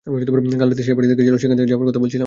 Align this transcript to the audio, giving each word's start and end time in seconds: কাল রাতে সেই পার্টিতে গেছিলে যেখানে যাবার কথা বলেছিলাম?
কাল 0.07 0.67
রাতে 0.69 0.83
সেই 0.83 0.95
পার্টিতে 0.95 1.15
গেছিলে 1.17 1.39
যেখানে 1.43 1.71
যাবার 1.71 1.87
কথা 1.87 1.99
বলেছিলাম? 1.99 2.19